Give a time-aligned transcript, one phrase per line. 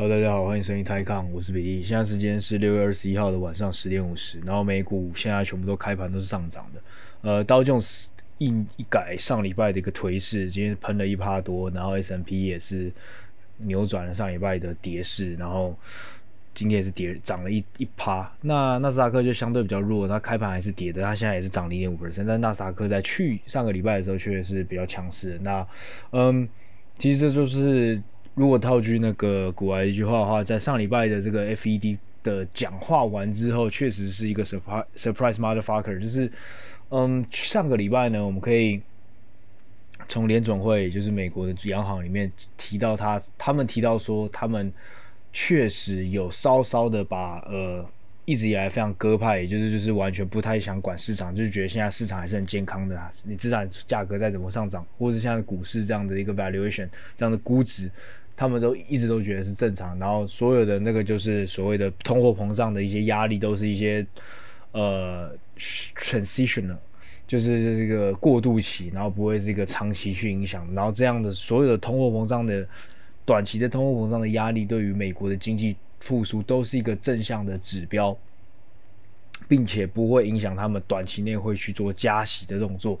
[0.00, 1.82] Hello，大家好，欢迎收听泰康，我是比利。
[1.82, 6.80] 现在时间是六月二十一号的晚上十点五十，然后美股现在全部都开盘都是上涨的。
[7.22, 8.08] 呃，道琼斯
[8.38, 12.92] 一一改上礼拜的一个颓势，今天喷了一趴多，然后 S&P 也是
[13.56, 15.76] 扭转了上礼拜的跌势，然后
[16.54, 18.32] 今天也是跌涨了一一趴。
[18.42, 25.40] 那纳斯达克就相对比较弱，它开盘还是跌的，它现在也是涨零点五 percent，但纳斯达克在去上个礼拜的时候确实是比较强势。
[25.42, 25.66] 那
[26.12, 26.48] 嗯，
[26.94, 28.00] 其实这就是。
[28.38, 36.30] 如果套句那个古来一句话的话，在上礼拜的这个 FED 的讲话完之后，确实是一个 surprise surprise motherfucker，就是，
[36.90, 38.80] 嗯，上个礼拜呢，我们可以
[40.06, 44.72] 从联总会，就是美国的央行里面提到他，他们提到说，他们
[45.32, 47.84] 确实有稍稍的把呃。
[48.24, 53.10] 一直以来非常鸽派，也就是就是完全不太想管市场，就是觉得现在市场还是很健康的啊。
[53.22, 57.90] 你资产价格再怎么上涨，或是现在股市这样的一个 valuation 这样的估值，
[58.38, 59.98] 他们都一直都觉得是正常。
[59.98, 64.06] 然后所有的那个就是所谓的通货膨胀的一些压力，都是一些
[64.72, 66.76] 呃 transitional，
[67.26, 70.66] 就是这个过渡期，然后不会是一个长期去影响。
[70.72, 72.66] 然后这样的所有的通货膨胀的
[73.26, 75.76] 短期的通货膨胀的压力，对于美国的经济。
[76.00, 78.16] 复苏都是一个正向的指标，
[79.48, 83.00] 并且不会影响他们短期内会去做加息的动作。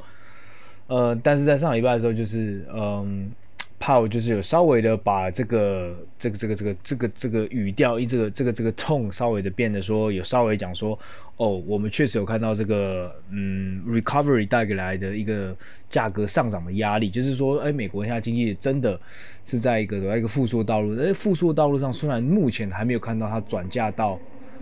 [0.88, 3.30] 呃，但是在上礼拜的时候，就是嗯，
[3.78, 10.98] 鲍就是有稍微的把这个这个这个这个这个这个语调，一这个这个这个 tone 稍微的变得说，有稍微讲说，
[11.36, 15.56] 哦，我们确实有看到这个嗯 recovery 带给来的一个
[15.88, 19.00] 价格上涨的压力，就是说，哎，美国现在经济真的
[19.44, 24.18] 是在一个在一个复苏的道路，哎，复苏的道路上，虽然目前还没有看到它转嫁到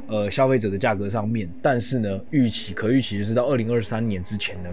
[0.09, 4.69] 呃消费者的价格上面，但是呢，预期可预期就是到二零二三年之前呢。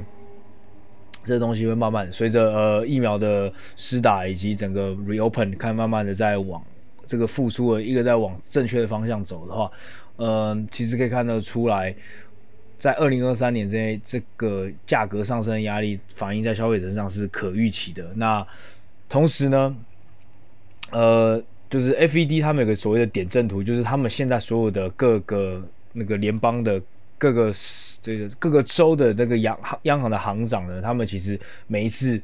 [1.23, 6.61] 这东西会慢慢随着呃疫苗的施打以及整个 reopen，看慢慢的在往
[7.05, 9.71] 这个复苏的一个在往正确的方向走的话，
[10.17, 11.95] 嗯、呃，其实可以看得出来，
[12.77, 18.11] 在二零二三年这这个价格上升的压力反映在消费者身上是可预期的。
[18.15, 18.45] 那
[19.07, 19.75] 同时呢，
[20.91, 25.61] 呃，就是 FED 他们有个所谓的点阵图，就是他们现在所有的各个
[25.93, 26.81] 那个联邦的。
[27.23, 27.53] 各个
[28.01, 32.21] 这个各个州的那个央行央行的行长呢，他们其实每一次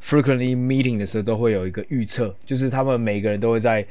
[0.00, 3.84] frequently meeting 的时候都会有一个预测，就是他们每个人都会在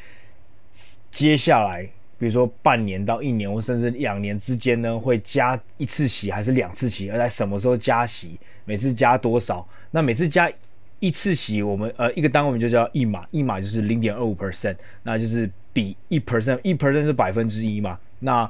[1.12, 1.84] 接下来，
[2.18, 9.68] 比如说半年到一年或甚至两年之间呢，会加一次息还是两次息，而在什么时候加息，每次加多少？
[9.92, 10.50] 那每次加
[11.02, 18.50] 一次息，我们呃一个单位我们就叫一码，一码就是零点二五 percent，那就是比一 percent，一 percent 是百分之一嘛，那。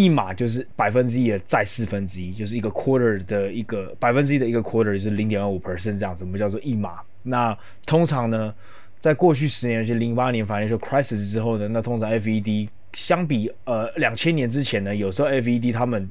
[0.00, 7.00] 一码就是百分之一的再四分之一，就是一个 quarter 的一个百分之一的一个 quarter 是零点二五 percent 这样子，我们叫做一码。
[7.22, 8.54] 那通常呢，
[8.98, 16.10] 在过去十年，就是零八年 financial crisis 之后呢，那通常 FED 相比呃两千年之前呢，有时候 FED 他们，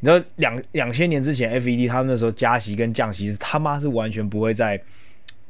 [0.00, 4.78] 你知道两两千年之前 FED 他们那时候加息跟降息是他妈是完全不会在，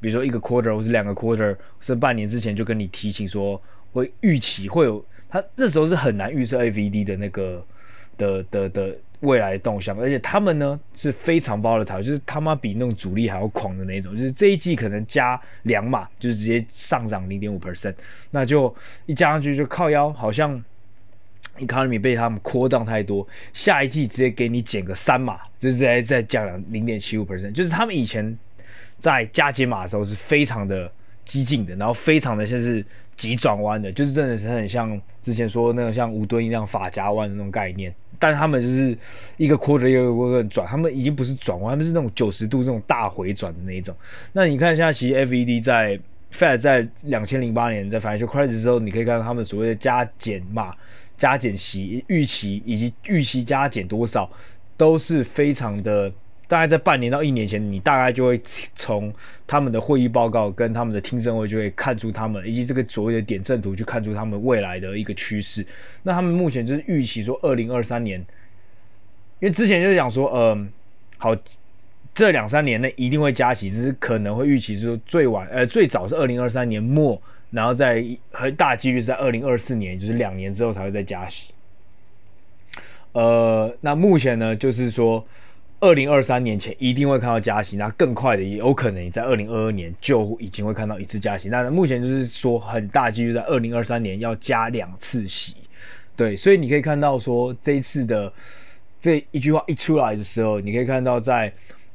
[0.00, 3.62] 比如说一个 quarter 或是两个 quarter 是半年之前就跟你提醒说
[3.92, 5.04] 会预期会有。
[5.30, 7.64] 他那时候是很难预测 A V D 的那个
[8.16, 17.94] 的的的未来动向，而且他们呢是非常 volatile，就是他妈比那种主力还要狂的那种，就是这一季可能加两码，就是直接上涨零点五 percent，
[18.30, 18.74] 那就
[19.06, 20.64] 一加上去就靠腰，好像
[21.58, 28.38] economy 被他们扩张太多，下一季直接给你减个三码，就是再再降两零点七五 percent，就是他们以前
[28.98, 30.90] 在加减码的时候是非常的。
[31.28, 32.82] 激进的，然后非常的像是
[33.14, 37.94] 急转弯的，就是真的是很像之前说那个像吴敦义那样发夹弯的那种概念。
[38.18, 38.96] 但他们就是
[39.36, 43.94] 一个 quarter 一个 quarter 转，他们已经不是转弯，他们是那种九十度这种大回转的那一种。
[44.32, 46.00] 那你看现在其实 FED 在
[46.32, 50.74] Fed 在两千零八年在 financial crisis 之后，你可以看到他们所谓的加减码、
[51.18, 54.30] 加减息预期以及预期加减多少，
[54.78, 56.10] 都是非常的。
[56.48, 58.41] 大概在半年到一年前，你大概就会
[58.75, 59.12] 从
[59.47, 65.64] 他们的会议报告跟他们的听证会就会看出他们以及这个所谓的点阵图去看出他们未来的一个趋势。
[66.05, 68.19] 那他们目前就是预期说，二零二三年，
[69.40, 70.72] 因为之前就是讲说，嗯，
[71.19, 71.37] 好，
[72.14, 77.20] 这两三年内一定会加息，只是可能会预期说最晚，呃，最早是二零二三年末，
[77.50, 78.02] 然后在
[78.32, 81.52] 很大几率是在二零二四年，就是两年之后才会再加息。
[83.12, 85.26] 呃，那目前呢，就是说。
[85.80, 91.48] 二零二三年前一定会看到加息，那更快的也有可能你在二零二二年就已经会看到一次加息。
[91.48, 95.54] 那目前就是说很大几率在二零二三年要加两次息，
[96.16, 98.32] 对，所以你可以看到说这一次的
[99.00, 101.52] 这一句话一出来的时候，你可以看到在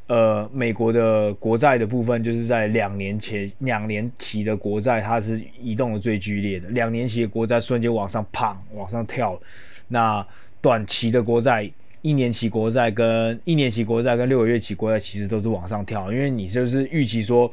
[0.07, 6.67] 呃，美国的国债的部分，就是在两年前两年期的国债，它是移动的最剧烈的。
[6.69, 9.39] 两年期的国债瞬间往上砰往上跳，
[9.87, 10.25] 那
[10.61, 11.71] 短期的国债，
[12.03, 17.51] 一年期国债跟一年期国债跟六个月期国债其实都是往上跳，因为你就是预期说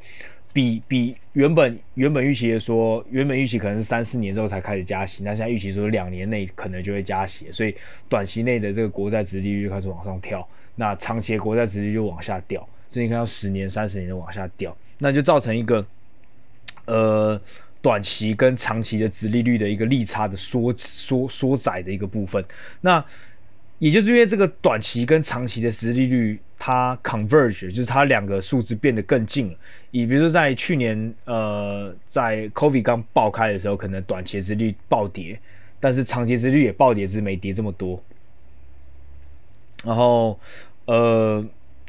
[0.52, 7.72] 比，比原本原本预期的说，原本预期可能是三四年之后才开始加息，那现在预期说两年内可能就会加息，所以
[8.08, 10.46] 短期内的这个国债殖利率开始往上跳。
[10.74, 15.86] 那长期的国债殖利率就往下掉，所以你看到十年、三十年的往下掉，那就造成一个
[16.86, 17.40] 呃
[17.80, 22.44] 短期跟长期的殖利率的一个利差的缩缩缩窄的一个部分。
[22.80, 23.04] 那
[23.80, 29.58] 也就是因为这个短期跟长期的实利率它 converge，就是它两个数字变得更近了。
[29.90, 35.40] 以比如说在去年呃在 COVID 刚爆开的时候，可能短期殖利率暴跌，
[35.80, 38.00] 但是长期殖利率也暴跌，是没跌这么多。
[39.82, 40.38] 然后。
[40.86, 41.44] 呃，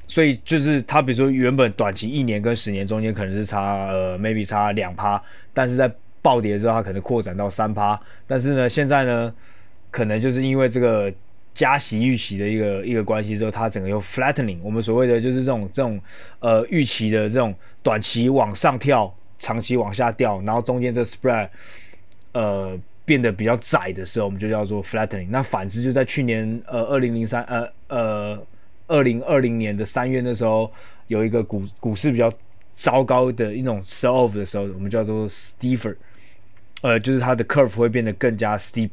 [0.05, 5.19] 所以就是它，比如说原本短期一年跟十年中间可能是差呃 maybe 差两趴，
[5.55, 5.91] 但是在
[6.21, 9.33] 暴跌的时候它可能扩展到三趴，但是呢现在呢
[9.89, 11.11] 可能就是因为这个
[11.53, 16.00] 加息预期的一个一个关系之后，它整个又 flattening，我们所谓的就是这种这种
[16.39, 21.50] 呃预期的这种短期往上跳，长期往下掉，然后中间这 spread
[22.33, 25.27] 呃变得比较窄的时候，我们就叫做 flattening。
[25.30, 28.47] 那反之就在去年呃二零零三呃呃。
[28.88, 30.69] 二零二零年的三月那时候，
[31.07, 32.30] 有一个股股市比较
[32.75, 35.95] 糟糕的一种 sell off 的时候，我们叫做 steeper，
[36.81, 38.89] 呃，就是它的 curve 会变得更加 steep，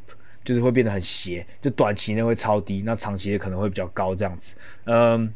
[0.48, 4.54] 就是会变得很斜，就短期内会超低，那长期的可能会比较高这样子。
[4.86, 5.30] 嗯，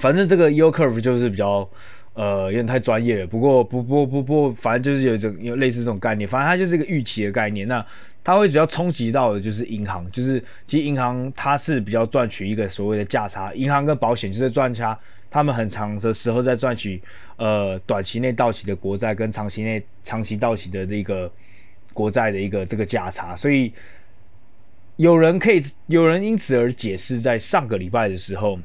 [0.00, 1.68] 反正这个 y e l curve 就是比较
[2.14, 7.68] 呃有点太专业了，不过不不不不，反正就是有一种有类似这种概念，反正它就是一个预期的概念。
[7.68, 7.86] 那
[8.24, 14.98] 它会比较冲击到的就是银行，就是其实银行它是比较赚取一个所谓的价差，银行跟保险就是赚差，
[15.30, 17.00] 他们很长的时候在赚取
[17.36, 21.30] 呃短期内到期的国债跟长期内长期到期的这个
[21.94, 23.72] 国债的一个这个价差，所以
[25.00, 28.58] 有人可以有人因此而解释，在上个礼拜的时候，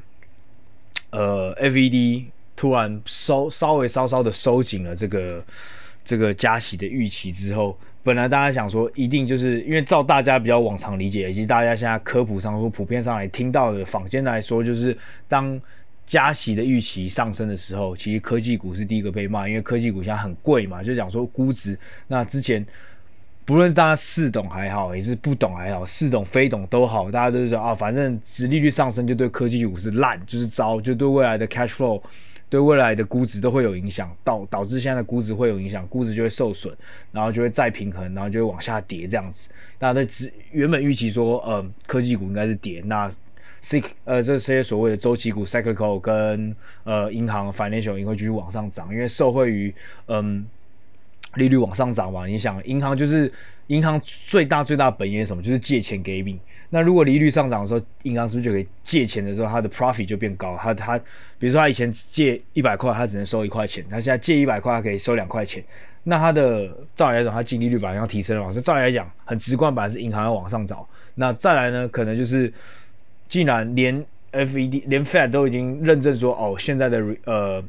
[1.09, 2.25] 呃，FED
[2.57, 5.41] 突然收稍微稍稍的收紧了这个
[6.03, 7.77] 这个加息的预期之后。
[8.03, 14.95] 本来大家想说，一定就是因为照大家比较往常理解，以及大家现在科普上说普遍上来听到的坊间来说，就是
[15.29, 15.59] 当
[16.05, 21.79] 加息的预期上升的时候，其实科技股是第一个被骂，因为科技股现在很贵嘛，就讲说估值。
[22.07, 22.67] 那之前
[23.45, 32.01] 不论是大家似懂还好，也是不懂还好，似懂非懂都好，大家都是说啊，反正殖利率上升就对科技股是烂，就是糟，就对未来的 cash flow。
[32.47, 36.73] 对未来的估值都会有影响，导导致现在的估值会有影响，估值就会受损，
[37.11, 39.49] 然后就会再平衡，然后就会往下跌这样子。
[39.79, 40.07] 大家在
[40.51, 43.09] 原本预期说，呃，科技股应该是跌，那
[43.61, 49.73] C 呃这些所谓的周期股 cyclical 跟呃银行 financial 也会继续往上涨，因为受惠于
[50.05, 50.45] 嗯
[51.35, 52.25] 利率往上涨嘛。
[52.25, 53.31] 你想，银行就是
[53.67, 55.43] 银行最大最大本业是什么？
[55.43, 56.39] 就是借钱给你。
[56.69, 60.57] 那如果利率上涨的时候，银行是不是就可以借钱的时候，它的 profit 就变高？
[60.59, 60.97] 它它，
[61.37, 65.63] 比如说它以前借一百块，它只能收一块钱，它现在借一百块，它可以收两块钱。
[66.03, 68.51] 那它的照理来讲，它净利率本来要提升了嘛？
[68.51, 70.85] 所以照理来讲，很直观，本来是银行要往上涨。
[71.15, 72.51] 那再来呢，可能就是
[73.27, 77.63] 既然连 FED 连 Fed 都已经认证说，哦，现在的呃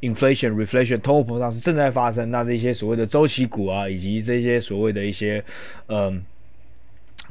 [0.00, 5.44] inflation reflation 通货膨胀是正在发生，那这些所谓的周期股啊，以及这些所谓的一些
[5.88, 6.22] 嗯。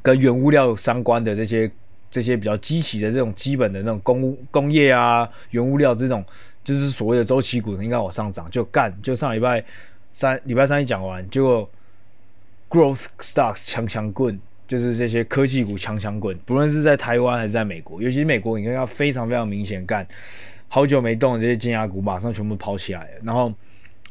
[0.02, 1.70] 跟原物料相关的这些
[2.10, 6.24] 这些比较基期的这种基本的那种工工业啊，原物料这种
[6.64, 9.62] 就是所谓的周期股应该往上涨，就干就上礼拜
[10.14, 11.70] 三礼拜三一讲完，结果
[12.70, 20.08] growth stocks 强强滚，就是这些科技股强强滚，不论是在台湾还是在美国，尤其是美国，你看要非常非常明显干，
[20.70, 23.54] 好久没动的这些金牙股马上全部跑起来，然后。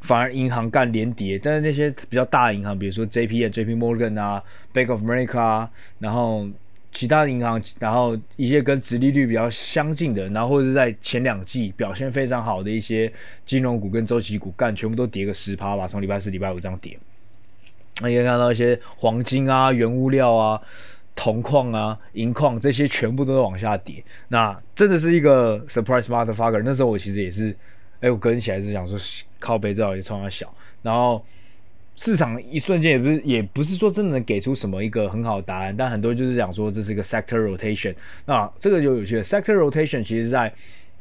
[0.00, 4.40] 反而银行干连跌，但是那些比较大的银行，比如说 JP 啊、JP Morgan 啊、
[4.72, 6.46] Bank of America 啊，然后
[6.92, 13.12] 其他银行，然后一些跟殖利率比较相近的，然后或者是在前两季表现非常好的一些
[13.44, 16.96] 金融股跟周期股，干全部都跌个十趴吧，从礼拜四、礼拜五这样跌。
[18.00, 20.62] 那也看到一些黄金啊、原物料啊、
[21.18, 26.62] 铜矿啊、银矿这些全部都在往下跌，那真的是一个 surprise motherfucker。
[26.64, 27.56] 那时候我其实也是。
[28.00, 28.96] 哎，我跟起来是想说
[29.40, 31.20] 靠北，至少也创下小，然后
[31.96, 37.92] 市场一瞬间也不是也不是说真的能给出什么一个很好的答案，但很多就是讲说这是一个 sector rotation，
[38.24, 39.24] 那这个就有趣了。
[39.24, 40.54] sector rotation 其实在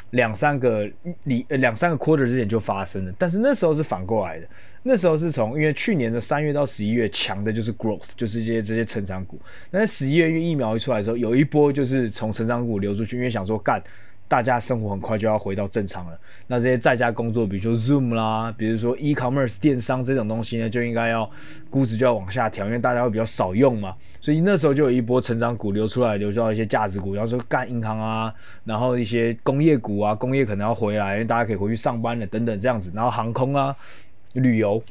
[0.10, 0.90] 两三个
[1.26, 4.48] 里两三个 quarter 之前就发生了，但是那时候是反过来的，
[4.84, 9.40] 那时候是从因为去年的三月到十一月强的就是 growth，就是这些这些成长股，
[9.72, 13.82] 但是十一月因疫苗一出来的时候，有一波就是从成长股流出去，因为想说干。
[14.30, 16.20] 大家生活很快就要回到正常了。
[16.48, 21.32] 那这些在家工作，比如说 Zoom 啦，比如说 e-commerce 电商这种东西呢，就应该要
[21.70, 23.96] 估值就要往下调，因为大家会比较少用嘛。
[24.20, 28.34] 所以那时候就有一波成长股流出来，流出到一些价值股，然后说干银行啊，
[28.66, 32.92] 然后一些工业股啊，工业可能要回来，因为大家可以回去上班了等等这样子。
[32.94, 33.74] 然后航空啊、
[34.34, 34.84] 旅游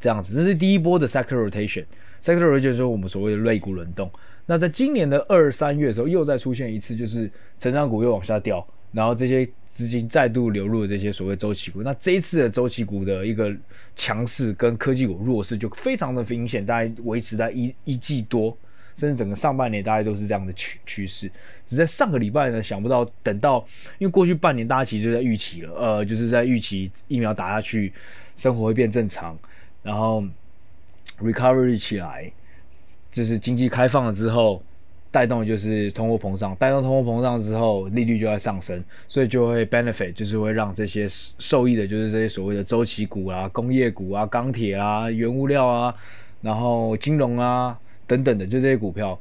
[0.00, 1.84] 这样子，这是第一波的 sector rotation。
[2.22, 4.10] sector rotation 就是说我们所谓的类股轮动。
[4.46, 9.48] 那在今年的二三月的时候，又再出现一次，就是成长股又往下掉，然后这些。
[9.70, 13.54] 资金再度流入了这些所谓周期股，那这一次的周期股的一个
[13.94, 18.56] 强势跟科技股弱势就非常的明显，大概维持在一一季多，
[18.98, 21.30] 甚至整个上半年大概都是这样的趋趋势。
[21.64, 23.64] 只在上个礼拜呢，想不到等到，
[23.98, 27.92] 因为过去半年大家其实就在预期了，呃，就是在预期疫苗打下去，
[28.36, 29.38] 生活会变正常，
[29.82, 30.24] 然后
[31.22, 32.30] recovery 起来，
[33.12, 34.62] 就是经济开放了之后。
[35.10, 41.06] 带动就是通货膨胀，带动通货膨胀之后，利率就在上升，所以就会 benefit，就是会让这些
[41.38, 45.94] 受益的，就是这些所谓的周期股啊、工业股啊、钢铁啊、原物料啊，
[46.42, 47.78] 然后金融啊
[48.08, 49.16] 等等的，就这些股票，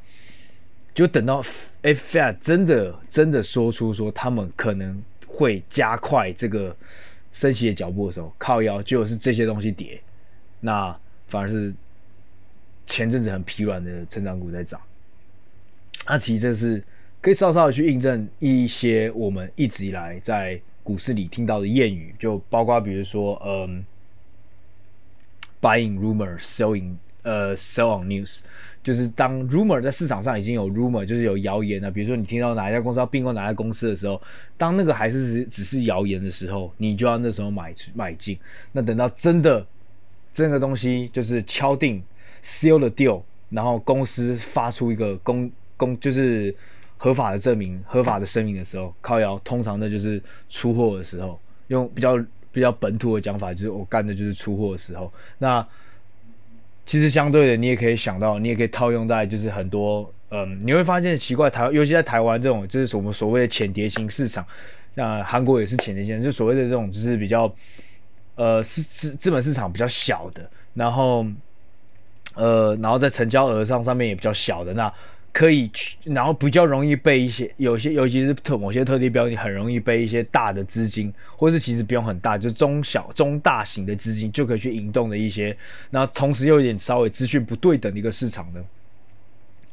[0.96, 1.44] 就等到
[1.84, 6.75] Fed 真的真的说出说他们可能会加快这个
[7.32, 10.01] 升息的脚步的时候，靠腰就是这些东西跌，
[10.62, 11.72] 那反而是
[12.88, 14.82] 前阵子很疲软的成长股在涨。
[16.08, 16.82] 那其实这是
[17.20, 23.86] 可以稍稍的去印证一些我们一直以来在股市里听到的谚语，就包括比如说，嗯
[25.60, 28.39] ，buying rumor，selling，呃，sell on news，
[28.88, 31.91] 就是当 rumor 在市场上已经有 rumor，就是有谣言了。
[31.91, 34.22] 比如说你听到哪一家公司要并购哪一家公司的时候，
[34.58, 38.39] 当那个还是只只是谣言的时候，你就要那时候买买进。
[38.72, 39.67] 那等到真的
[40.34, 42.01] 这个东西就是敲定
[42.41, 46.56] seal the deal，然后公司发出一个公公就是
[46.96, 52.17] 合法的证明、合法的声明的时候，靠谣通常的就是出货的时候，用比较
[52.53, 55.12] 比较本土的讲法，就是我干的就是出货的时候。
[55.39, 55.67] 那
[56.88, 64.44] 其实相对的，你也可以想到，你也可以套用在就是很多嗯，你会发现奇怪，台尤其在台湾这种就是我们所谓的浅碟型市场，
[64.96, 67.53] 像韩国也是浅碟型，就所谓的这种就是比较
[68.36, 71.25] 呃是资资本市场比较小的，然后
[72.36, 74.91] 呃然后在成交额上上面也比较小的那。
[75.38, 85.56] 可以去，然后比较容易被一些有些，尤其是特某些特定标的，很容易被一些大的资金，或是其实不用很大，就中小中大型的资金就可以去引动的一些，
[85.91, 88.65] 然后同时又有点稍微资讯不对等的一个市场呢，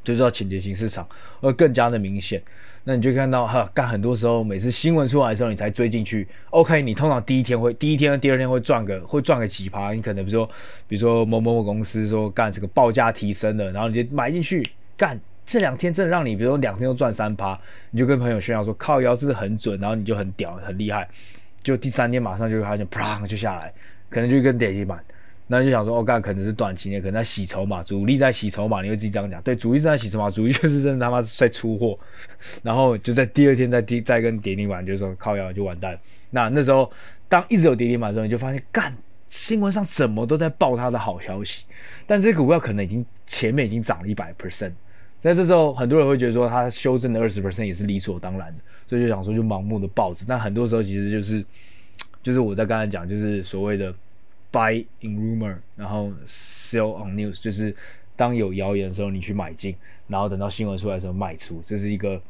[0.04, 1.09] 就叫浅碟型市场，
[1.40, 2.42] 会更加的明显。
[2.85, 6.28] 那你就看到哈，干很多时候每次新闻出来的时候，你才追进去。
[6.50, 10.47] OK，你通常第一天会，第一天第二天会赚个会赚个几趴，你可能比如说
[10.87, 14.62] 比如说某某某公司说干这个报价提升了，然后你就买进去
[14.99, 15.18] 干。
[15.47, 17.59] 这两天真的让你，比如说两天都赚三趴，
[17.91, 21.09] 你就跟朋友炫耀说靠腰真的很准，然后你就很屌很厉害，
[21.63, 23.73] 就第三天马上就会发现砰就下来，
[24.09, 24.99] 可能就跟跌停板，
[25.47, 31.99] 那你就想说哦干可能是短期内可能在洗筹码，主力在洗筹码，你会自己这样讲，对，主力正在洗筹码，主力就是真的他妈在出货，
[32.63, 35.99] 然后就在第二天再第再跟跌停板，就是说靠腰就完蛋。
[36.31, 36.91] 那那时候
[37.29, 38.97] 当一直有跌停板的时候，你就发现干
[39.29, 41.67] 新闻上怎么都在报他的好消息，
[42.07, 44.73] 但这个股票可能已经前面已经涨了一百 percent。
[45.25, 50.23] 在这时候，很多人会觉得说，它修正的二十 percent 也是理所当然的，所以就想说就盲目的抱着。
[50.28, 51.43] 但很多时候其实就是，
[52.23, 53.95] 就是我在刚才讲，就是所谓的
[54.52, 57.75] buy in rumor，然后 sell on news，就是
[58.16, 59.75] 当有谣言的时候你去买进，
[60.09, 62.21] 然后等到新闻出来的时候卖出，这是一个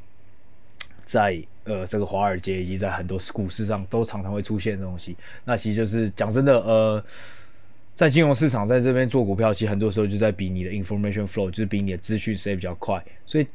[1.04, 5.16] 在呃这个华尔街以及在很多股市上都常常会出现的东西。
[5.44, 7.04] 那其实就是讲真的，呃。
[7.94, 13.00] 在金融市场，在这边做股票，其实很多时候就在比你的 information flow，就是比你的资讯谁比较快。
[13.24, 13.46] 所以，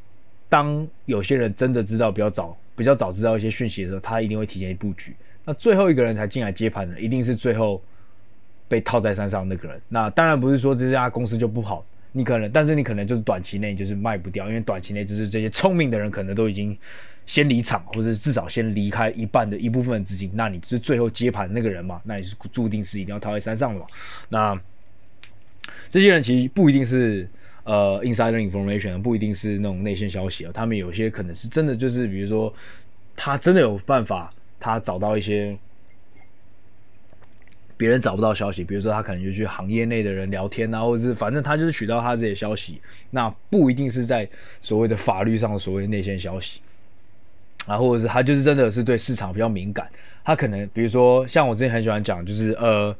[0.47, 5.13] 当有些人真的知道比较早、比较早知道一些讯息的时候，他一定会提前布局。
[5.43, 7.81] 那最后一个人才进来接盘的，一定是最后
[8.67, 9.81] 被套在山上那个人。
[9.89, 16.77] 那当然不是说这家公司就不好，你可能，但是你可能就是短期内就是卖不掉，因为短期内就是这些聪明的人可能都已经。
[17.29, 22.01] 先离场，或者至少先离开一半的一部分资金，那你是最后接盘那个人嘛？
[22.03, 23.85] 那你是注定是一定要套在山上的嘛？
[24.29, 24.59] 那
[25.91, 27.29] 这些人其实不一定是
[27.65, 30.51] 呃 insider information，不一定是那种内线消息啊。
[30.51, 32.51] 他们有些可能是真的，就是比如说
[33.15, 35.55] 他真的有办法，他找到一些
[37.77, 42.81] 别人找不到消息，比如说他可能就去行业内的人聊天啊，或者是反正他就是取到他这些消息，
[43.11, 44.27] 那不一定是在
[44.61, 46.61] 所谓的法律上所谓内线消息。
[47.65, 49.87] 啊，或者是他就是真的是对市场比较敏感，
[50.23, 52.95] 他可能比如说像我之前很喜欢讲，就是呃，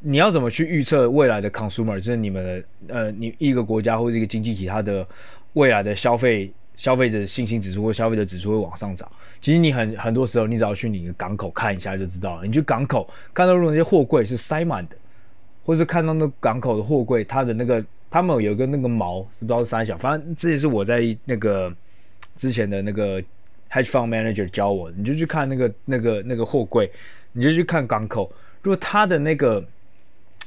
[0.00, 5.06] 你要怎么去预测未来的 consumer，就是你们的呃，你一个国家或者一个经济体它的
[5.54, 9.10] 未来的消费消费者信心指数或消费者指数会往上涨。
[9.40, 12.46] 其实你很很多时候，你只要去你的港口看一下就知道了。
[12.46, 14.96] 你去港口看到如果那些货柜是塞满的，
[15.64, 21.72] 或是看到那港口的货柜，它的那个他们有一个那个毛是不知道是三小，反正这也是我在那个
[22.36, 23.22] 之前的那个
[23.74, 26.88] hedge fund manager 教我，你就去看那个那个那个货柜，
[27.32, 29.66] 你就去看港口，如果它的那个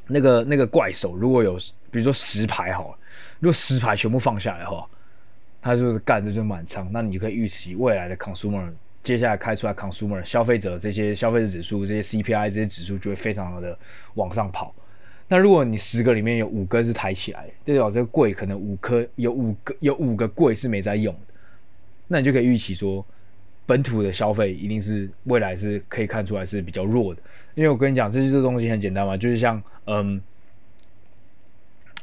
[0.08, 1.58] 那个那个怪手如果有
[1.92, 2.98] 比如说十排好了，
[3.42, 4.88] 如果十排全部放下来的话，
[5.62, 8.72] 它就是干这就满仓，那你就可以预期未来的 consumer。
[9.04, 13.78] 接下来开出来，consumer 消费者这些消费者指数，这些 CPI 这些指数就会非常的
[14.16, 14.74] 往上跑。
[15.30, 21.34] 那如果你十个里面有五个是抬起来，代表这个柜可能五颗有五个有五个柜是没在用的，
[22.08, 23.06] 那你就可以预期说，
[23.68, 27.22] 本土的消费一定是未来是可以看出来是比较弱的。
[27.54, 30.20] 因为我跟你讲，这些这东西很简单嘛，就是像嗯。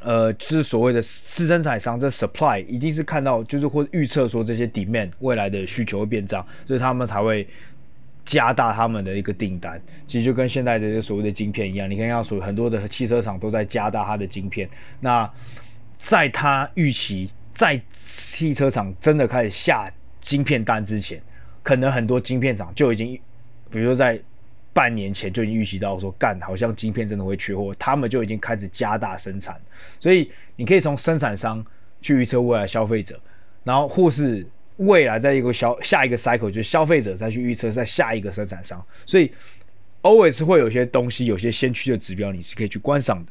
[0.00, 7.48] 呃，就是所谓的次生产商，这 supply 一定是看到，就是会预测说这些 demand 未来的需求会变涨，所以他们才会
[8.22, 9.80] 加大他们的一个订单。
[10.06, 14.68] 其实就跟现在的所谓的晶片一样，你看，要所很多的汽车厂都在加大它的晶片。
[15.00, 15.32] 那
[15.96, 19.90] 在他预期在汽车厂真的开始下
[20.20, 21.18] 晶片单之前，
[21.64, 23.20] 可能很多晶片厂就已经，
[23.72, 24.20] 比如说在。
[24.74, 29.56] 半年前就已经预习到说，干好像晶片真的会缺货，他们就已经开始加大生产。
[30.00, 31.64] 所以你可以从生产商
[32.02, 33.20] 去预测未来消费者，
[33.62, 34.44] 然后或是
[34.78, 38.84] 未来在一个消下一个 cycle，就是消费者再去预测在下一个生产商。
[39.06, 39.30] 所以
[40.02, 43.30] always 会有些东西，有些先驱的指标你是可以去观赏的。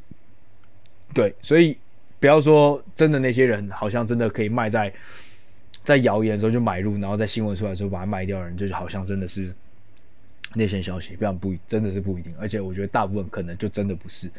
[1.14, 1.78] 对，所以
[2.22, 4.94] 不要说真的那些人好像真的可以卖在
[5.84, 9.54] 在谣言的时候就买入，然后在新闻出来的时候把它卖掉的人，就是好像真的是。
[10.56, 14.30] 内线消息非常不，真的是不一定，而且我觉得大部分可能就真的不是。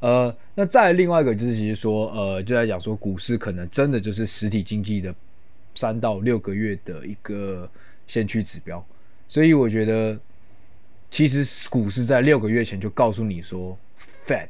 [0.00, 5.14] 呃，那再另外一个就是，其实说，呃，就在讲说股市可能真的就是实体经济的
[5.76, 7.70] 三到六个月的一个
[8.08, 8.84] 先驱指标。
[9.28, 10.18] 所以我觉得，
[11.08, 13.78] 其实股市在六个月前就告诉你说
[14.26, 14.48] ，Fed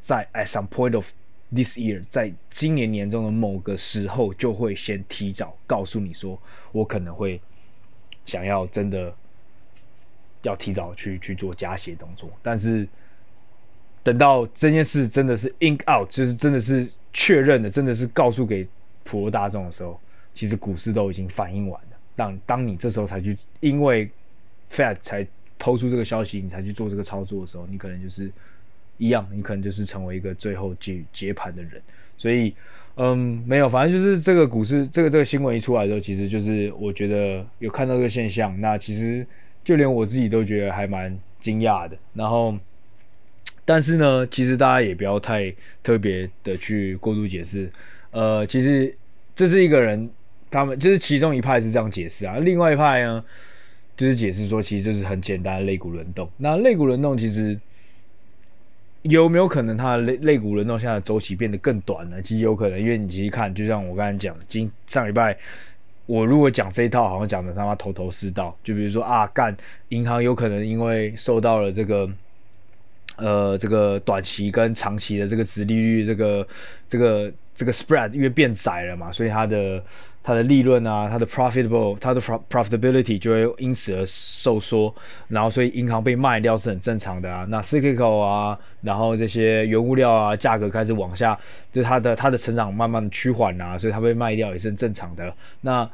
[0.00, 1.06] 在 at some point of
[1.54, 6.40] this year，在今年年中的某个时候就会先提早告诉你说，
[6.72, 7.40] 我可能会
[8.24, 9.14] 想要真的。
[10.42, 12.86] 要提早去去做加息动作，但是
[14.04, 18.66] 等到这件事真的是 ink out，就是真的是确认的，真的是告诉给
[19.02, 20.00] 普罗大众的时候，
[20.32, 21.98] 其实股市都已经反应完了。
[22.14, 24.08] 当当你这时候才去，因为
[24.70, 25.26] Fed 才
[25.58, 28.30] 抛出这个消息，你才去做这个操作的时候，你可能就是
[28.98, 31.80] 一样，你可能就是成为一个最后接接盘的人。
[32.18, 32.54] 所以，
[32.96, 39.26] 嗯，没有，反正就是这个股市，这个这个新闻一出来的时候，其实就是我觉得有看到这个现象，那其实。
[39.64, 42.56] 就连我自己都觉得还蛮惊讶的，然后，
[43.66, 47.70] 但是呢，其实大家也不要太特别的去过度解释。
[48.10, 48.96] 呃，其实
[49.36, 50.08] 这是一个人，
[50.50, 53.22] 他们就是其中一派是这样解释啊，另外一派呢，
[53.94, 56.30] 就是解释说，其实就是很简单的肋骨轮动。
[56.38, 57.60] 那肋骨轮动其实
[59.02, 62.20] 有没有可能它的类类股轮动现在周期变得更短呢？
[62.22, 65.36] 其实有可能，因为你其实看，就像我刚才讲，今上礼拜。
[66.06, 68.56] 我如果讲这一套，好像讲的他妈头头是道。
[68.64, 69.54] 就比如说啊，干
[69.90, 72.10] 银行有可能因为受到了这个，
[73.16, 76.48] 呃，这个短期跟长期的这个殖利率，这个
[76.88, 79.84] 这个这个 spread 因为变窄了嘛，所以它的
[80.28, 84.94] 它的利润啊，它的 profitable，它的 profitability 就会因此而收缩，
[85.26, 87.46] 然后所以银行被卖掉是很正常的啊。
[87.48, 91.38] 那 cyclical 啊，然后这些原物料啊价格开始往下，
[91.72, 95.32] 就它的它的成长慢慢趋缓啊，所以它被卖掉也是很正常的。
[95.62, 95.88] 那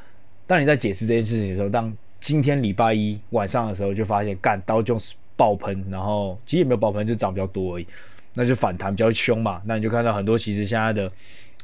[0.48, 7.86] 当你在解释这件事情的时候，当今天礼拜一晚上的时候，就发现干刀就是爆喷，然后其实也没有爆喷，就涨比较多而已，
[8.34, 9.62] 那就反弹比较凶嘛。
[9.64, 11.12] 那你就看到很多其实现在的，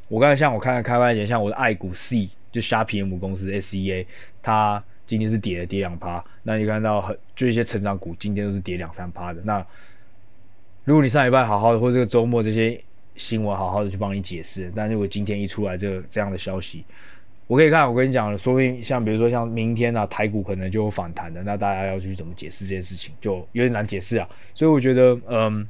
[0.07, 4.07] 我刚才像我看看开发前，像我的爱股 C 就虾皮母公司 SEA，
[4.43, 6.25] 它今天是跌了跌两趴。
[6.43, 9.41] 那你看到很就一些成长股今天都是跌两三趴的。
[9.45, 9.65] 那
[10.85, 12.83] 如果你上礼拜好好的，或这个周末这些
[13.17, 16.85] 新闻好好的去帮你解释，但如果今天一出来这个这样的消息。
[17.47, 24.29] 我可以看，我跟你讲，说不定像比如说像明天啊，台股可能就有反弹的，那大家要去怎么解释这件事情，就有点难解释啊。
[24.55, 25.69] 所以我觉得，嗯，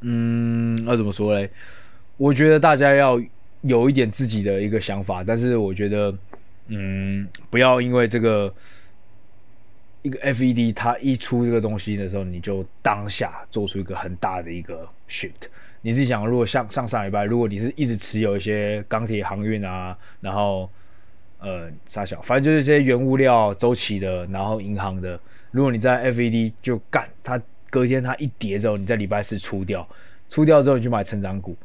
[0.00, 1.48] 嗯，要怎么说嘞？
[2.18, 3.18] 我觉得大家要
[3.66, 6.14] 有一点自己的一个想法，但是我觉得，
[6.68, 8.52] 嗯，不要因为这个
[10.02, 15.48] 一个 FED 它一出这个东西的时候，你就当下做出一个很大的一个 shift。
[15.80, 20.70] 你自己想，如果像上上礼拜，如果你是一直持有一些钢铁航运啊，然后
[21.38, 25.18] 呃啥小，反正就是这些原物料周期的，然后银行的，
[25.50, 29.86] 如果你在 FED 就干，它隔天它一跌之后，你在礼拜四出掉，
[30.28, 31.56] 出掉之后你去买成长股，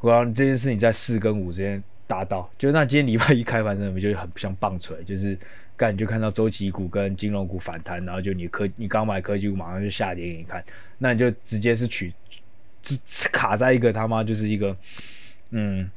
[0.00, 5.38] 我讲这件事你在四跟五之间达到，就那今天礼拜一开盘真的就很像棒槌，就是
[5.76, 10.64] 干你就看到周期股跟金融股反弹，然后就你科你刚买科技股马上就下跌给你看，
[10.98, 12.12] 那你就直接是取，
[12.82, 12.98] 只
[13.30, 14.76] 卡在一个他妈就是一个，
[15.50, 15.90] 嗯，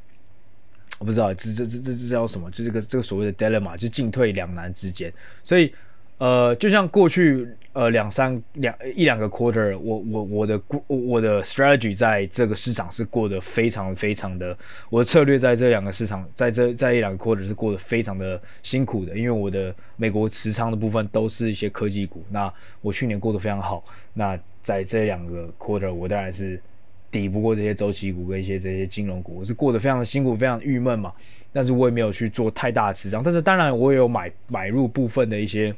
[0.97, 2.49] 我不知道这这这这这叫什么？
[2.51, 5.11] 就这个这个所谓的 dilemma，就进退两难之间，
[5.43, 5.73] 所以。
[6.19, 7.47] 呃，就像过去
[7.79, 14.57] 呃两三两一两个 quarter，我我我的我的 strategy 在这个市场是过得非常非常的，
[14.89, 23.81] 我的策略在这两个市场，在这在一两个 quarter 是过得非常的辛苦的，因为我的美国持仓的部分都是一些科技股，那我去年过得非常好，
[24.13, 26.61] 那在这两个 quarter 我当然是
[27.09, 31.13] 抵不过这些周期股跟一些这些金融股，我是过得非常的辛苦，非常郁闷嘛，
[31.53, 35.73] 但是我也没有去做太大的持仓，但是当然我也有买买入部分的一些。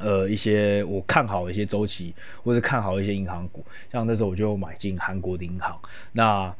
[0.00, 5.78] 呃，一些我看好一些周期，或者看好一些银行股，像那时候我就买进韩国的银行。
[6.12, 6.54] 那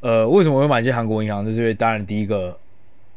[0.00, 1.44] 呃，为什么会买进韩国银行？
[1.44, 2.56] 就是因为当然第一个，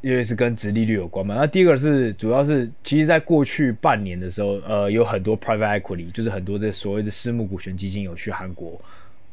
[0.02, 1.36] 因为是跟殖利率有关嘛。
[1.36, 8.80] 那第二个是主要是，其实在过去半年的时候，呃，有很多 private equity，就是很多这所谓的私募股权基金有去韩国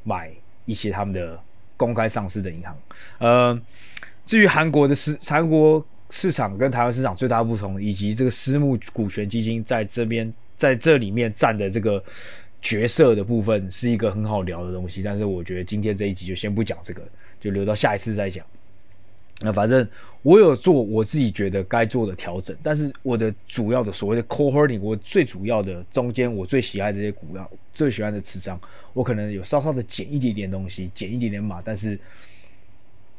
[0.03, 0.31] 买
[0.65, 1.41] 一些他们的
[1.77, 2.77] 公开上市的银行。
[3.19, 3.61] 呃，
[4.25, 5.85] 至于韩国的私韩国。
[6.11, 12.03] 市场跟台湾市场最大的不同，以及这个私募股权基金在这边在这里面占的这个
[12.63, 15.03] 角色的部分，是一个很好聊的东西。
[15.03, 17.03] 但是我觉得今天这一集就先不讲这个，
[17.41, 18.47] 就留到下一次再讲。
[19.41, 19.87] 那反正
[20.23, 28.59] 我有做我自己觉得该做的调整，但是我的主要的所谓的 core holding，我最主要的中间我最喜爱这些股票，最喜欢的持仓，
[28.93, 31.99] 我可能有稍稍的减一点点东西，减一点点码，但是。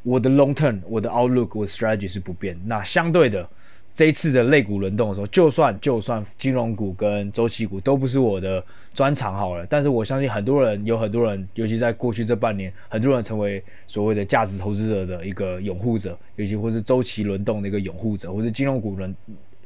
[0.04, 2.58] 我的 long term，我的 outlook，我的 strategy 是不变。
[2.66, 3.48] 那相对的，
[3.94, 19.14] 这一次的类股轮动的时候，就算就算金融股跟周期股都不是我的专长好了，但是我相信很多人有很多人，尤其在过去这半年，很多人成为所谓的价值投资者的一个拥护者，尤其或是周期轮动的一个拥护者，或是金融股轮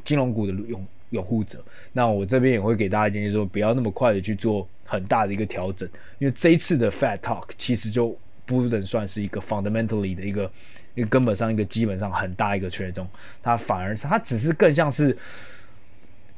[0.04, 1.64] 金融股的拥拥护者。
[1.94, 8.18] 那我这边也会给大家建议说，不要那么快的去做很大的一个调整，因为这一次的 fat talk 其实就。
[8.52, 10.52] 不能算是一个 fundamentally 的一个
[10.94, 13.08] 一个根本上一个基本上很大一个缺洞，
[13.42, 15.18] 它反而它只是更像是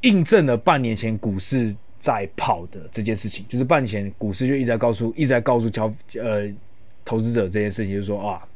[0.01, 6.47] 印证了半年前股市在跑的这件事情，就是半年前股市就一直在告诉一直在告诉交呃
[7.03, 8.47] 投资者这件事情，就是说啊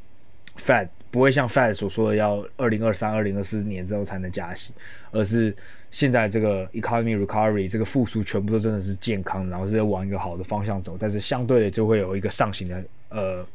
[0.56, 4.72] ，Fed 不会像 Fed 所说的要二零二三、二零二四年之后才能加息，
[5.10, 5.52] 而是
[5.90, 12.84] 现在这个 economy recovery 这个复苏全部都真的是健康，然后是在往一个好的方向走，但是相对的就会有一个上行的。
[13.10, 13.46] 呃，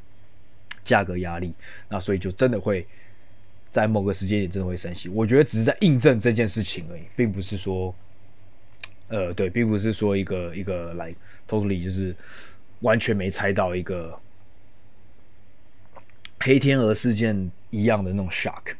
[0.83, 1.53] 价格压力，
[1.89, 2.85] 那所以就真的会
[3.71, 5.09] 在某个时间点真的会升息。
[5.09, 7.93] 我觉得只是在印证这件事情而已，并不是说，
[9.07, 11.13] 呃，对，并不是说一个一个来
[11.47, 12.15] totally 就是
[12.79, 14.19] 完全没猜到一个
[16.39, 18.75] 黑天鹅事件一样的那种 shock。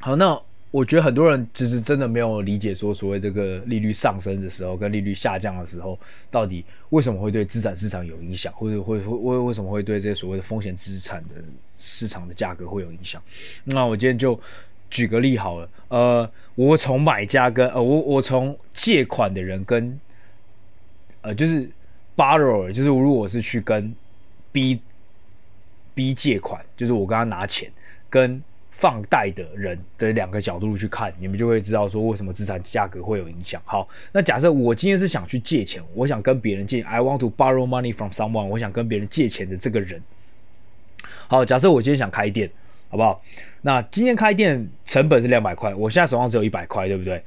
[0.00, 0.40] 好，那。
[0.74, 5.96] 我觉得很多人其实真的没有理解说，所谓这个利率上升的时候跟利率下降的时候，
[6.32, 11.36] 到底为什么会对资产市场有影响，或者会会为为什么会对这些所谓的风险资产的
[11.78, 13.22] 市场的价格会有影响？
[13.62, 14.40] 那我今天就
[14.90, 20.00] 举个例好了，呃，我从买家跟呃我我从借款的人跟
[21.20, 21.70] 呃就是
[22.16, 23.94] borrower，就是如果我是去跟
[24.50, 24.80] B
[25.94, 27.70] B 借款，就是我跟他拿钱
[28.10, 28.42] 跟。
[28.76, 33.62] 放贷的人的两个角度去看，你们就会知道说为什么资产价格会有影响。
[33.64, 40.02] 好，那假设我今天是想去借钱，我想跟别人借，I want to borrow money from someone，我想跟别人借钱的这个人。
[41.28, 42.50] 好，假设我今天想开店，
[42.90, 43.22] 好不好？
[43.62, 47.22] 那今天开店成本是两百块，我现在手上只有一百块，对不对？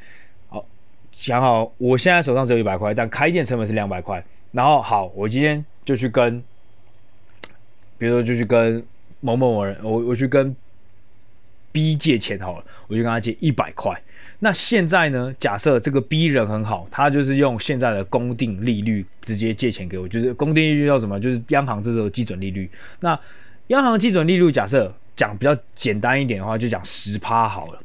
[0.49, 0.65] 好，
[1.11, 4.23] 想好，我现在手上只有一百块，但开店成本是两百块。
[4.51, 6.43] 然后好，我今天就去跟，
[7.97, 8.85] 比如说就去跟
[9.21, 10.55] 某某某人，我我去跟。
[11.77, 14.01] B 借钱好了，我就跟他借一百块。
[14.39, 15.31] 那现在呢？
[15.39, 21.19] 假设这个 B 人很好，他就是用现在的公定利率直接借钱给我，就是公定利率叫什么？
[21.19, 22.67] 就是央行这时候基准利率。
[23.01, 23.19] 那
[23.67, 27.79] 央行基准利率假设讲比较简单一点的话，就讲十趴好了。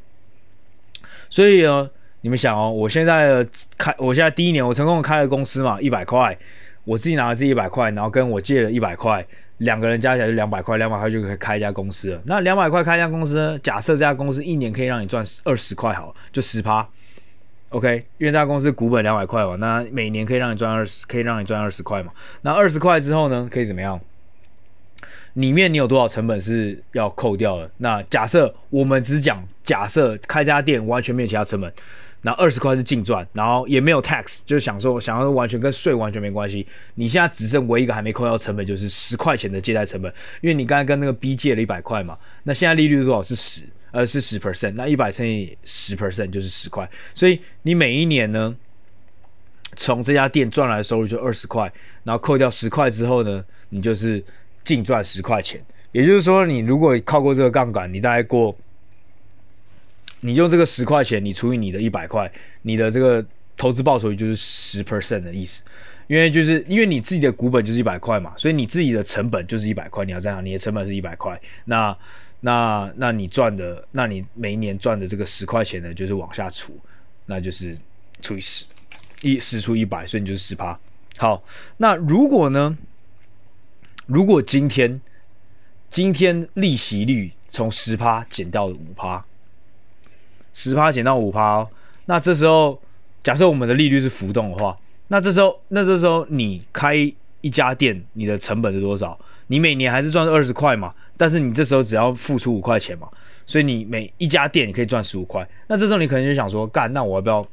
[1.29, 1.87] 所以呢，
[2.21, 3.45] 你们想哦，我现在
[3.77, 6.35] 开，我现在第一年我成功开了公司嘛，一百块，
[6.83, 9.23] 我自己拿了这一百块，然后跟我借了一百块。
[9.59, 12.21] 两个人加起来就两百块，两百块就可以开一家公司了。
[12.25, 16.87] 那两百块开一家公司呢，假设这家公司一年可以让你赚二十块，好，就十趴
[17.69, 18.03] ，OK？
[18.17, 22.11] 因为这家公司股本两百块嘛，那每年可以让你赚二十，可以让你赚二十块嘛。
[22.41, 23.99] 那二十块之后呢，可以怎么样？
[25.33, 27.69] 里面你有多少成本是要扣掉的？
[27.77, 31.73] 那假设我们只讲假设开家店完全没有其他成本。
[32.25, 36.65] 那二十块是净赚，然后也没有 tax，就是想说想要完全跟税完全没关系。
[36.95, 43.21] 你现在只剩唯一一个还没扣掉成本，就是十块钱的借贷成本，因为你刚才跟那个 B 借了一百块嘛，那现在利率是多少？
[43.21, 44.71] 是十，呃，是十 percent。
[44.75, 46.89] 那一百乘以十 percent 就是十块。
[47.13, 48.55] 所以你每一年呢，
[49.75, 51.71] 从这家店赚来的收入就二十块，
[52.03, 54.23] 然后扣掉十块之后呢，你就是
[54.63, 55.61] 净赚十块钱。
[55.91, 58.55] 也就是说，你如果靠过这个杠杆，你大概过，
[60.23, 62.31] 你用这个十块钱，你除以你的一百块，
[62.61, 63.23] 你的这个
[63.57, 65.61] 投资报酬率就是十 percent 的意思。
[66.07, 70.03] 因为就是因为你自己的股本就是一百块嘛，所以你自己的成本就是一百块。
[70.05, 71.97] 你要这样，你的成本是一百块，那
[72.41, 76.77] 那那你赚的，那你每一年赚的这个十块钱呢，就是往下除，
[77.25, 77.77] 那就是
[78.21, 78.65] 除以十，
[79.21, 80.77] 一十除一百，所以你就是十趴。
[81.17, 81.43] 好，
[81.77, 82.77] 那如果呢？
[84.05, 84.99] 如果今天
[85.89, 89.25] 今天利息率从十趴减到五趴，
[90.53, 91.69] 十趴减到五趴哦，
[92.05, 92.81] 那这时候
[93.21, 94.77] 假设我们的利率是浮动的话。
[95.09, 96.95] 那这时候，那这时候你开
[97.41, 99.19] 一家店，你的成本是多少？
[99.47, 100.95] 你每年还是赚二十块嘛？
[101.17, 103.07] 但是你这时候只要付出五块钱嘛，
[103.45, 105.47] 所以你每一家店你可以赚十五块。
[105.67, 107.45] 那这时候你可能就想说，干，那我要不要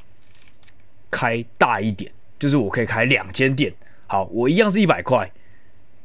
[1.10, 2.10] 开大一点？
[2.38, 3.70] 就是我可以开两间店。
[4.06, 5.30] 好，我一样是一百块，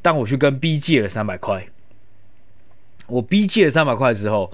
[0.02, 1.66] 但我去跟 B 借了三百块。
[3.08, 4.52] 我 B 借了三百块之后，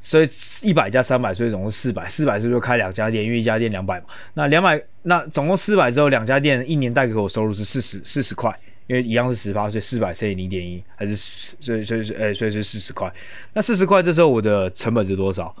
[0.00, 0.28] 所以
[0.62, 2.08] 一百加三百，所以总共四百。
[2.08, 3.24] 四百是不是就开两家店？
[3.24, 4.06] 因为一家店两百嘛。
[4.34, 8.54] 那两百，那总共四百之后，两家店一年带给我收入是四十四十块，
[8.86, 13.12] 因为一样是十八，所以四百乘以零点一，还是所以所以是诶，所以是四十块。
[13.54, 15.54] 那四十块这时候我的成本是多少？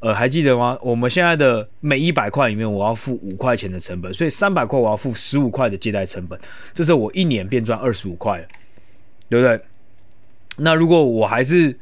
[0.00, 0.76] 呃，还记得吗？
[0.82, 6.36] 我们现在的每一百块里面，我要付五块钱的成本，所以三百块我要付十五块的借贷成本。
[6.74, 8.44] 这时候我一年便赚二十五块了，
[9.28, 9.60] 对不对？
[10.58, 11.76] 那如果我还是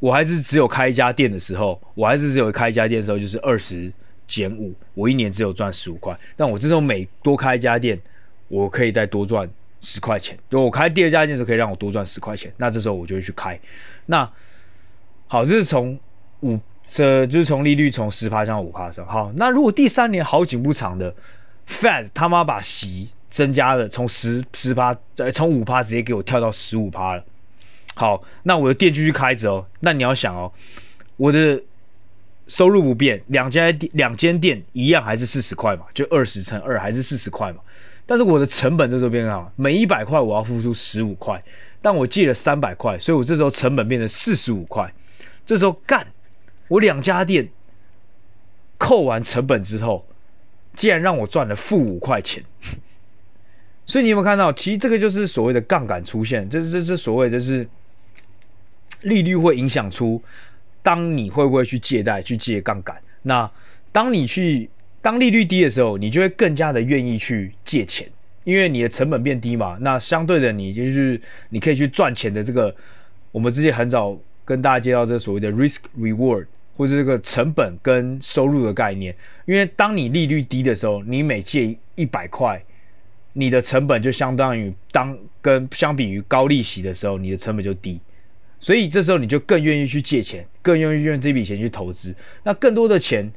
[0.00, 3.92] 我还是只有开一家店的时候，我还是只有开一家店的时候，就是二十
[4.26, 6.18] 减五，我一年只有赚十五块。
[6.36, 8.00] 但我这时候每多开一家店，
[8.48, 9.48] 我可以再多赚
[9.80, 10.38] 十块钱。
[10.48, 12.52] 就我开第二家店的时候，可以让我多赚十块钱。
[12.56, 13.58] 那这时候我就会去开。
[14.06, 14.30] 那
[15.26, 15.98] 好，这是从
[16.40, 19.06] 五，这就是从利率从十趴降到五趴的时候。
[19.06, 21.14] 好，那如果第三年好景不长的
[21.68, 27.24] ，Fed 他妈把息增加了，从十十趴，呃，从五趴直接给我跳到十五趴了。
[27.98, 29.66] 好，那我的店继续开着哦。
[29.80, 30.52] 那你要想哦，
[31.16, 31.60] 我的
[32.46, 37.58] 收入不变，两家店两间店一样还是四十块嘛，就二十乘二还是四十块嘛。
[38.06, 41.42] 但是我的成本在这时候变好，每一百块我要付出十五块，
[41.82, 44.94] 但我借了三百块，所以我这时候成本变成四十五块。
[45.44, 46.06] 这时候干，
[46.68, 47.48] 我两家店
[48.78, 50.06] 扣完成本之后，
[50.76, 52.44] 竟然让我赚了负五块钱。
[53.86, 54.52] 所以你有没有看到？
[54.52, 57.68] 其实这个就是所谓的杠杆出现，这这这所谓的就是。
[59.02, 60.22] 利率会影响出，
[60.82, 62.96] 当你会不会去借贷、去借杠杆？
[63.22, 63.50] 那
[63.92, 64.68] 当你去
[65.00, 68.08] 当利率低的时候，你就会更加的愿意去借钱，
[68.44, 69.78] 因为你的成本变低嘛。
[69.80, 72.74] 那相对的，你就是你可以去赚钱的这个，
[73.30, 79.14] 我们之前很早跟大家介绍这所谓的 risk reward，或者这个成本跟收入的概念。
[79.46, 82.62] 因为当你利率低的时候，你每借一百块，
[83.32, 88.00] 你的成本就相当于当跟相比于高利息的时候，你的成本就低。
[88.60, 92.14] 所以这时候你就更愿意去借钱，更愿意用这笔钱去投资。
[92.42, 93.32] 那更多的钱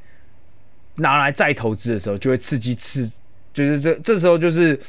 [0.96, 3.12] 拿来再投资的时候，就会刺激刺，
[3.54, 4.80] 就是这这时候就是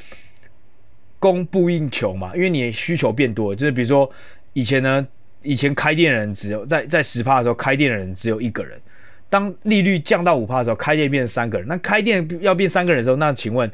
[1.18, 2.34] 供不应求嘛。
[2.34, 4.10] 因为你需求变多，就是比如说
[4.54, 5.06] 以前呢，
[5.42, 8.80] 以前开店的人只有在在十趴的时候开店的人只有一个人，
[9.28, 11.68] 当利率降到五趴的时候，开店变成三个人。
[11.68, 13.70] 那开店要变三个人的时候，那请问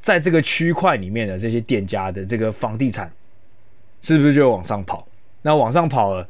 [0.00, 3.12] 在这个区块里面的这些店家的这个房地产
[4.00, 5.06] 是不是就往上跑？
[5.42, 6.26] 那往上跑了，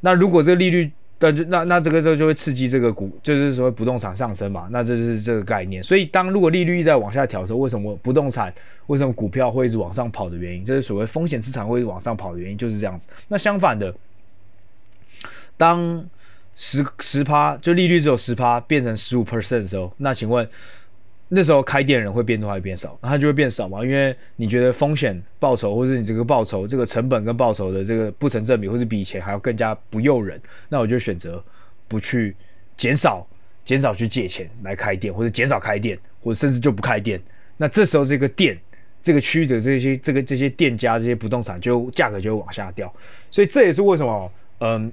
[0.00, 4.68] 那如果这个利率，那就那那这个时候就会刺激这个股，就是说不动产上升嘛。
[4.70, 5.82] 那这是这个概念。
[5.82, 8.52] 所以当如果利率一直在往下调的时候，为什么不动产，
[8.86, 10.64] 为什么股票会一直往上跑的原因？
[10.64, 13.08] 这是所谓风险资产会一直往上跑的原因，就是这样子。
[13.28, 13.94] 那相反的，
[15.56, 16.04] 当
[16.56, 20.48] 十十趴就利率只有十趴变成十五 percent 的时候，那请问？
[21.34, 22.98] 那时候开店人会变多还是变少？
[23.00, 31.42] 那它就会变少嘛，因为你觉得风险报酬，或是你这个报酬这个成本跟报酬的这个不成正比，或是比以前还要更加不诱人，那我就选择
[31.88, 32.36] 不去
[32.76, 33.26] 减少
[33.64, 37.18] 减少去借钱来开店，或者减少开店，或者甚至就不开店。
[37.56, 38.58] 那这时候这个店
[39.02, 42.92] 这个区域的这些这个这些店家这些不动产就价格就会往下掉。
[43.30, 44.92] 所以这也是为什么嗯。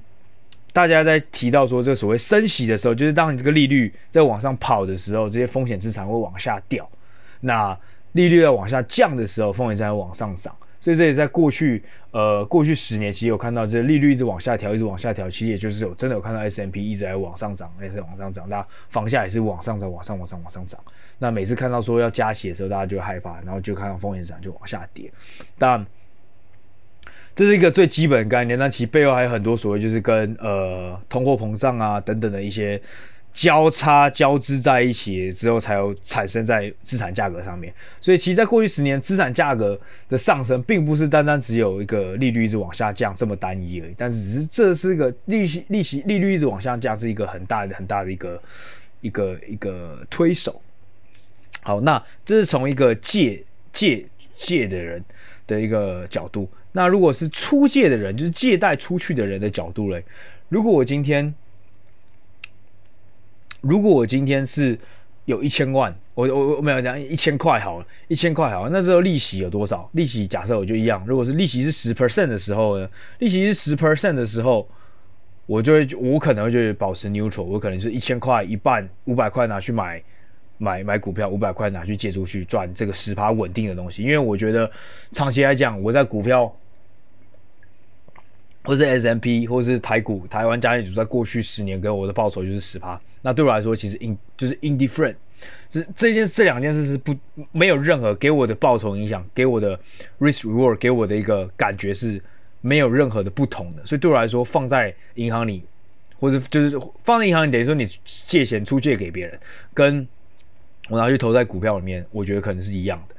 [0.72, 6.86] 大家在提到说这所谓升息的时候，就是当你这个利率在往上跑的时候，这些风险资产会往下掉；
[7.42, 7.78] 那
[8.14, 10.56] 利率在往下降的时候，风险资产会往上涨。
[10.82, 18.48] 所以这也在过去呃过去十年，其实有看到这利率一直往下调，一直往下调，其实也就是有真的有看到 S M P 一直在往上涨，一直在往上涨。
[18.48, 20.80] 那房价也是往上涨，往上往上往上涨。
[21.18, 25.12] 那每次看到说要加息的时候，大家就害怕，然后就看到风险资产就往下跌。
[25.58, 25.86] 但
[27.40, 32.78] 这是一个最基本的概念，但其背后还有很多所谓就是跟呃通货膨胀啊等等的一些
[33.32, 37.74] 交叉交织在一起之后，才有产生在资产价格上面。
[38.02, 48.42] 所以其实，在过去十年，资产价格的上升，并不是单单只有一个利率一直往下降这么单一而已，但是只是这是一个利息利息利率一直往下降，是一个很大的很大的一个
[49.00, 50.62] 一个一个推手。
[51.62, 55.02] 好，那这是从一个借借借的人
[55.48, 56.50] 的一个角度。
[56.72, 60.04] 那如果是出借的人，就是借贷出去的人的角度嘞，
[60.50, 61.34] 如果我今天，
[63.62, 64.78] 如果我今天是
[65.26, 69.90] 有一千万，我我我没有讲一千块好了，一千块好，那时候利息有多少？
[69.94, 74.68] 利息假设我就一样，如果是利息是十 percent 的时候呢，利息是十 percent 的时候，
[75.48, 80.02] 我就会我可能会就保持 neutral，我可能是一千块一半五百块拿去买。
[80.62, 84.70] 买买股票五百块拿去借出去赚这个十趴稳定的东西，因为我觉得
[85.14, 86.54] 长期来讲，我在股票
[88.64, 93.00] 或是 S M P 或是台股台湾加权指数，在过去十年给我的报酬就是十趴。
[93.22, 95.16] 那对我来说，其实 in 就是 indifferent，
[95.70, 97.16] 这这件这两件事是不
[97.54, 99.80] 没有任何给我的报酬影响，给我的
[100.20, 102.22] risk reward 给我的一个感觉是
[102.60, 103.86] 没有任何的不同的。
[103.86, 105.64] 所以对我来说，放在银行里
[106.20, 109.40] 或者就是放在银行里，等于说你借钱出借给别人
[109.74, 110.06] 跟。
[110.90, 113.16] 我拿去投在股票里面，我觉得可能是一样的，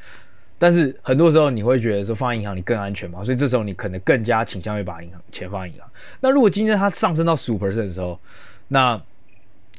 [0.58, 5.88] 但是很多时候你会觉得说放银行你更安全嘛，所以这时候你可能更加倾向于把银行钱放银行。
[6.20, 8.20] 那如果今天它上升到十五 percent 的时候，
[8.68, 8.92] 那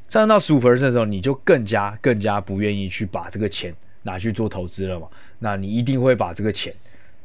[0.09, 3.73] 上升到十五 percent 的时候，你就更加更加不愿意去把这个钱
[4.03, 5.07] 拿去做投资了嘛？
[5.39, 6.73] 那你一定会把这个钱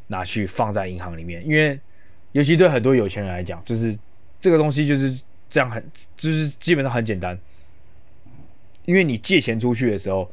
[0.08, 1.78] 拿去放在银行里面，因为
[2.32, 3.96] 尤其对很多有钱人来讲，就是
[4.40, 5.16] 这个东西就是
[5.48, 5.82] 这样很，
[6.16, 7.38] 就是基本上很简单，
[8.84, 10.28] 因为你借钱出去的时候。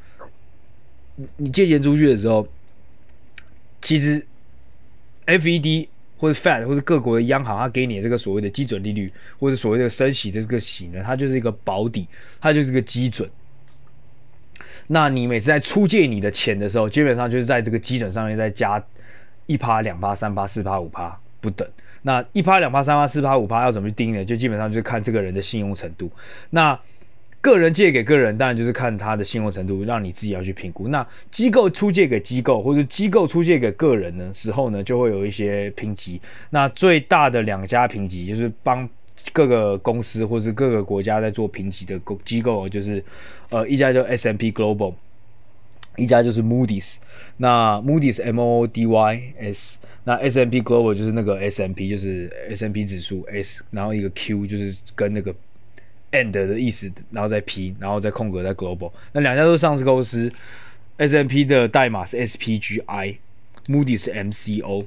[1.16, 2.48] 你你借钱出去的时候，
[3.82, 4.26] 其实
[5.26, 12.08] FED 或者 Fed 或者各国的央行，它给你的这个所谓的基准利率，或者所谓的升息的这个息呢，它就是一个保底，
[12.40, 13.30] 它就是个基准。
[14.88, 18.84] 那你每次在出借你的钱的时候，基本上就是在这个基准上面再加
[19.46, 21.68] 一趴、两趴、三趴、四趴、五趴不等。
[22.02, 24.26] 那一趴、两趴、三趴、四趴、五趴要怎么去定呢？
[24.26, 26.12] 就基本上就是看这个人的信用程度。
[26.50, 26.78] 那
[27.44, 30.88] 个人借给个人，当然就是看他的信用程度，让你自己要去评估。
[30.88, 36.22] 那机构出借给机构，或者机构出借给个人的时候呢，就会有一些评级。
[36.52, 38.90] 那最大的两家评级，就是帮
[39.34, 43.04] 各个公司或是各个国家在做评级的机构，就是
[43.50, 44.94] 呃一家叫 S&P Global，
[45.98, 46.96] 一家就是 Moody's。
[47.36, 54.48] 那 Moody's M O O D Y S，那 S&P Global 就是那个 S&P，就是 S&P 指数 S，然后一个 Q
[54.48, 55.36] 就是跟那个。
[56.14, 60.32] And 的意思，然后再 P，然后再空格再 global，那两家都是上市公司
[60.98, 64.86] ，S&P 的代码是 SPGI，Moody 是 MCO，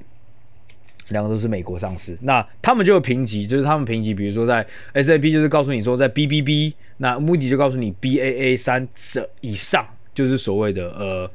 [1.08, 2.16] 两个都是美国上市。
[2.22, 9.84] 那他们就有评级，就是他们评级，比如说在 S&P 就是告诉你说在 BBB，那 Moody 就告诉你 BAA 三者以上，
[10.14, 11.30] 就是所谓的呃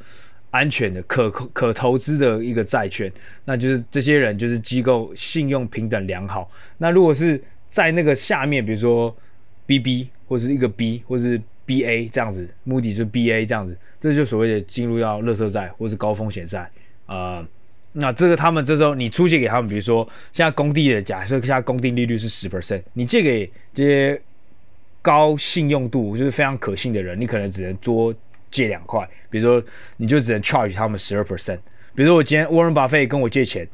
[0.52, 3.12] 安全的可可投资的一个债券，
[3.44, 6.50] 那就是这些人就是机构信用平等良好。
[6.78, 9.14] 那如果是在那个下面，比如说。
[9.72, 16.70] B B 或者是一个 B 或是 B A 这样子，目的就是 B A 这样子，这就所谓的进入到垃圾债或是高风险债
[17.06, 17.48] 啊、
[17.94, 24.22] 那这个他们这时候你出借给他们，比如说现在工地的假设现在工地利率是十 percent，你借给这些
[25.02, 28.14] 高信用度就是非常可信的人，你可能只能多
[28.50, 29.64] 借两块，比如说
[29.96, 31.60] 你就只能 charge 他们十二 percent。
[31.96, 33.66] 比如说我今天沃伦巴菲跟我借钱。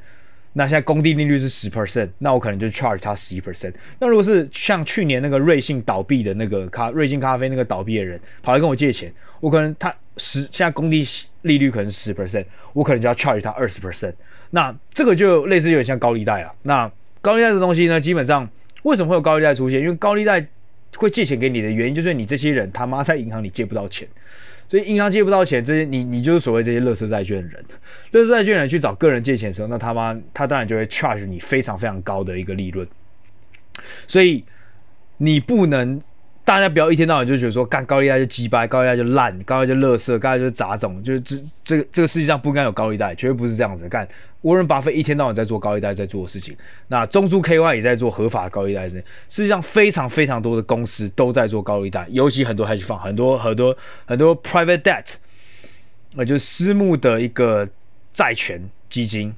[0.54, 3.74] 那现在工地利率是十 percent，那我可能就 charge 他十一 percent。
[4.00, 11.08] 那如果是像去年那个瑞幸倒闭的那个咖瑞幸咖啡那个倒闭的人跑来跟我借钱，我可能他十现在工地
[11.44, 14.14] 利率可能是十 percent，我可能就要 charge 他二十 percent。
[14.50, 16.52] 那这个就类似有点像高利贷啊。
[16.64, 18.50] 那高利贷这东西呢，基本上
[18.84, 19.80] 为什么会有高利贷出现？
[19.82, 20.48] 因为高利贷
[20.96, 24.08] 会借钱给你的原因，就是你这些人他妈在银行里借不到钱。
[24.70, 27.66] 所以银行借不到钱，这些你你就是所谓这些乐色债券人，
[28.12, 32.86] 乐色债券人去找个人借钱的时候，那他妈他当然就会 charge 你非常非常高的一个利润。
[34.08, 34.44] 所以
[35.18, 36.02] 你不能，
[36.44, 44.08] 大家不要一天到晚就觉得说干高利贷就鸡掰，高利贷就烂，高利贷就垃圾，高利贷就杂种，就是这这个这个世界上不应该有高利贷，绝对不是这样子干。
[44.48, 46.56] 沃伦巴菲一天到晚在做高利贷在做的事情，
[46.88, 49.04] 那中珠 KY 也在做合法的高利贷事。
[49.28, 55.16] 实际上，非常非常多的公司都在做高利贷，尤其很多 hedge fund，很多很多很多 private debt，
[56.16, 57.68] 那就是私募的一个
[58.14, 59.36] 债权基金，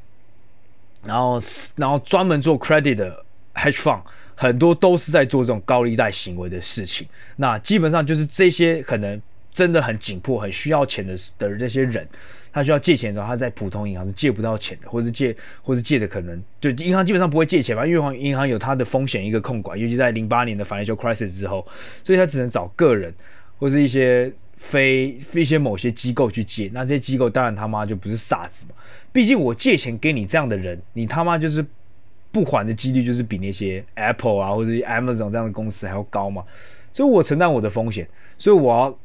[1.03, 1.39] 然后
[1.75, 4.01] 然后专门做 credit 的 hedge fund，
[4.35, 7.07] 很多都是在做这种高利贷行为的事情。
[7.37, 9.19] 那基本上就是这些可能
[9.51, 12.07] 真的很紧迫、很需要钱的的这些人。
[12.51, 21.67] 他需要借钱的时候，他在普通银行是借不到钱的，或是借，或是借的可能就银行基本上不会借钱嘛，因为银行有它的风险一个控管，尤其在零八年的 financial crisis 之后，
[22.03, 23.13] 所以他只能找个人
[23.57, 26.69] 或是一些非一些某些机构去借。
[26.73, 28.75] 那这些机构当然他妈就不是傻子嘛，
[29.11, 31.65] 毕竟我借钱给你这样的人，你他妈就是
[32.31, 36.43] 不还的几率就是比那些 Apple 啊或者 Amazon 这样的公司还要高嘛，
[36.93, 38.97] 所以我承担我的风险，所以我要。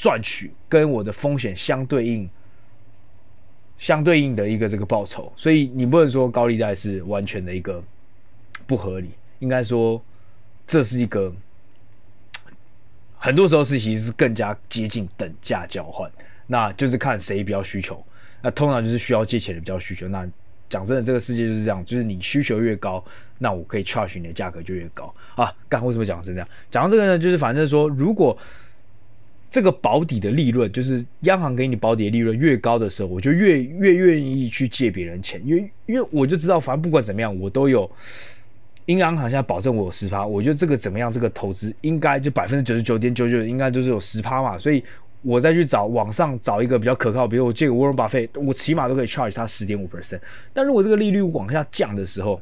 [0.00, 2.30] 赚取跟我的风险相对应、
[3.78, 7.82] 相对应的一个这个报酬，所以你不能说高利贷是完全的一个
[8.66, 10.02] 不合理，应该说
[10.66, 11.32] 这是一个
[13.16, 16.10] 很多时候是其实是更加接近等价交换，
[16.48, 18.04] 那就是看谁比较需求，
[18.42, 20.08] 那通常就是需要借钱的比较需求。
[20.08, 20.28] 那
[20.68, 23.02] 讲真的，这个世界就是这样，就是你需求越高，
[23.38, 25.54] 那我可以 charge 你的价格就越高啊。
[25.68, 26.48] 干，为什么讲成这样？
[26.70, 28.36] 讲到这个呢，就是反正说如果。
[29.50, 37.90] 这个保底的利润，就是央行给你保底的利润越高的时候，我就越越愿意去借别人钱，因为因为我就知道，反正不管怎么样，我都有
[38.84, 44.84] 银行现在保证我有十趴，我觉得这个怎么样，这个投资应该就百分之九十九点九九应该就是有十趴嘛，所以
[45.22, 50.20] 我再去找网上找一个比较可靠，比如我借个沃伦巴菲，我起码都可以 charge 他十点五 percent，
[50.52, 52.38] 但如果这个利率往下降的时候，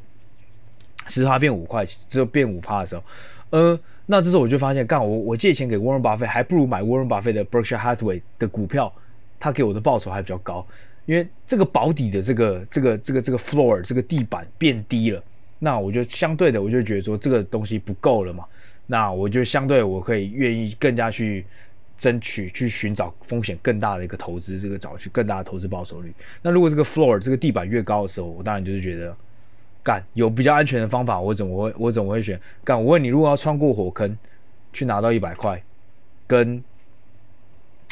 [1.06, 3.04] 十趴变五块，只有变五趴的时候，
[3.50, 3.78] 呃。
[4.08, 8.92] 那这时候我就发现，干我我借钱给沃伦巴菲，还不如买沃伦巴菲的 Berkshire Hathaway 的股票，
[9.40, 10.64] 他给我的报酬还比较高，
[11.06, 15.20] 因为这个保底的这个这个这个这个 floor 这个地板变低了，
[15.58, 18.44] 那我就相对的我就觉得说这个东西不够了嘛，
[18.86, 21.44] 那我就相对我可以愿意更加去
[21.98, 26.14] 争取去寻找风险更大的一个投资，这个找去更大的投资报酬率。
[26.42, 29.16] 那如果这个 floor 这个地板越高的时候，我当然就是觉得。
[29.86, 32.40] 干有比较安全的方法，我怎么会我怎么会选？
[32.64, 34.18] 干我问你，如果要穿过火坑
[34.72, 35.62] 去拿到一百块，
[36.26, 36.64] 跟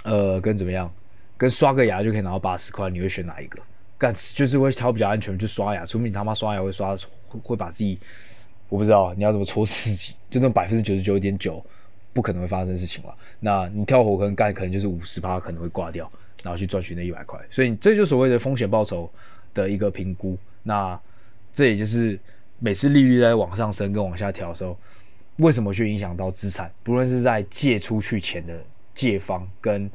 [0.02, 0.92] 呃跟怎么样，
[1.36, 3.62] 跟刷个牙就可以拿到八十块，你会选哪一个？
[3.96, 6.96] 干就是会挑比较安全，就刷牙，除非你他妈刷牙会刷
[7.28, 7.96] 会会把自己，
[8.68, 11.64] 我不知道你要怎么戳自己，就那种百分之九十九点九
[12.12, 13.14] 不可能会发生事情了。
[13.38, 16.10] 那你跳火坑干可能就是五十趴可能会挂掉，
[16.42, 19.08] 然后去赚取那一百块，所以这就所谓的风险报酬
[19.54, 20.36] 的一个评估。
[20.64, 21.00] 那
[21.54, 22.18] 这也就是
[22.58, 24.76] 每次利率在往上升跟往下调的时候，
[25.36, 26.70] 为什么去影响到资产？
[26.82, 28.60] 不论是在借出去钱的
[28.92, 29.88] 借方跟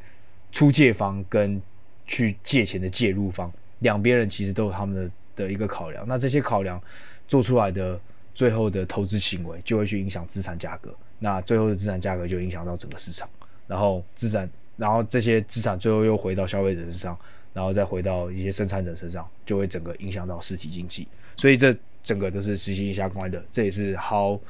[0.53, 1.62] 出借方跟
[2.07, 6.07] 去借钱的介入方，两边人其实都有他们的的一个考量。
[6.07, 6.82] 那这些考量
[7.28, 7.99] 做出来的
[8.34, 10.95] 最后的投资行为，就会去影响资产价格。
[11.20, 13.30] 那最后的资产价格就影响到整个市场，
[13.68, 17.18] 然后资产，然后这些资产最后又回到消费者身上。
[17.51, 21.07] 然后再回到一些生产者身上，就会整个影响到实体经济，
[21.40, 21.74] 所以这
[22.04, 23.42] 整个都是息息相关的。
[23.50, 24.42] 这也是 How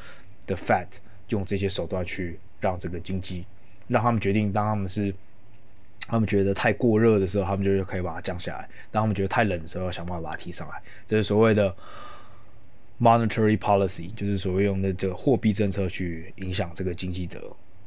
[0.48, 0.88] the Fed
[1.28, 3.46] 用这些手段去让这个经济，
[3.88, 5.14] 让他们决定，当他们是
[6.08, 10.82] 他们觉得太过热的时候，他们就可以把它降下来；当他们觉得太冷的时候，想办法把它提上来。
[11.08, 11.76] 这是所谓的
[13.00, 17.40] monetary policy，就是所谓用的这个货币政策去影响这个经济的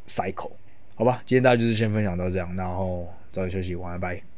[0.07, 0.53] cycle。
[0.95, 4.32] 好吧，今天大家就是先分享到这样，然后早点休息，晚安，拜。